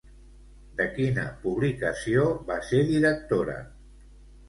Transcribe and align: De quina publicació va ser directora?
De 0.79 0.87
quina 0.95 1.27
publicació 1.45 2.27
va 2.51 2.61
ser 2.73 2.83
directora? 2.91 3.63